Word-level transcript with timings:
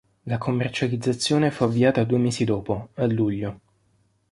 La 0.25 0.39
commercializzazione 0.39 1.51
fu 1.51 1.63
avviata 1.63 2.03
due 2.05 2.17
mesi 2.17 2.43
dopo, 2.43 2.89
a 2.95 3.05
luglio. 3.05 3.59